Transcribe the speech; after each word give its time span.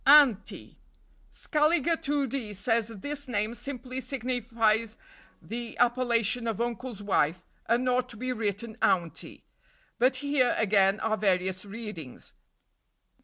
Note 0.03 0.03
(b). 0.09 0.19
"Ante. 0.31 0.77
Scaliger 1.31 1.95
2d 1.95 2.55
says 2.55 2.87
this 2.87 3.27
name 3.27 3.53
simply 3.53 4.01
signifies 4.01 4.97
the 5.43 5.77
appellation 5.77 6.47
of 6.47 6.59
uncle's 6.59 7.03
wife, 7.03 7.45
and 7.67 7.87
ought 7.87 8.09
to 8.09 8.17
be 8.17 8.33
written 8.33 8.75
Aunty. 8.81 9.43
But 9.99 10.15
here, 10.15 10.55
again, 10.57 10.99
are 11.01 11.17
various 11.17 11.65
readings. 11.65 12.33